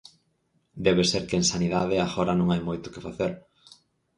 Debe 0.87 1.03
ser 1.11 1.21
que 1.29 1.37
en 1.39 1.45
sanidade 1.51 1.95
agora 2.07 2.33
non 2.39 2.47
hai 2.49 2.61
moito 2.67 2.91
que 2.93 3.03
facer. 3.07 3.31